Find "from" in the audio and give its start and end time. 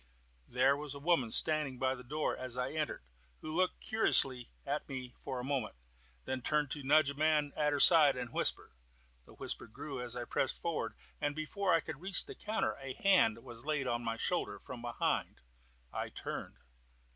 14.57-14.81